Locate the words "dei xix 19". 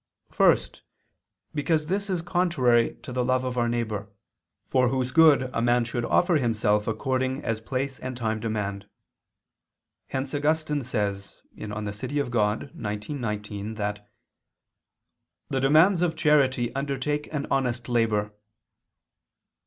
12.31-13.75